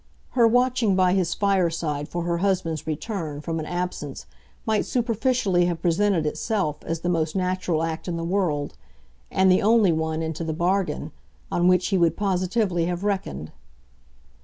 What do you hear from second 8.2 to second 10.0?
world, and the only